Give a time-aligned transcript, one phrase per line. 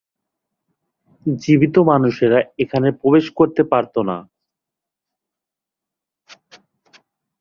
[1.25, 4.17] জীবিত মানুষেরা এখানে প্রবেশ করতে পারত না।